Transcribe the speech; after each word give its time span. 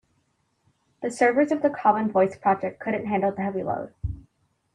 The 1.03 1.11
servers 1.11 1.51
of 1.51 1.61
the 1.61 1.69
common 1.69 2.09
voice 2.11 2.35
project 2.35 2.79
couldn't 2.79 3.05
handle 3.05 3.31
the 3.33 3.43
heavy 3.43 3.61
load. 3.61 3.93